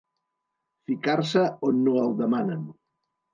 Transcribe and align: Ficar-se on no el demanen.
Ficar-se 0.91 1.43
on 1.69 1.85
no 1.89 1.93
el 2.05 2.17
demanen. 2.23 2.65